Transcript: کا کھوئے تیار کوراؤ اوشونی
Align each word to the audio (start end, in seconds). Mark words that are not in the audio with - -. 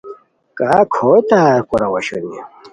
کا 0.57 0.71
کھوئے 0.93 1.19
تیار 1.29 1.59
کوراؤ 1.69 1.91
اوشونی 1.95 2.39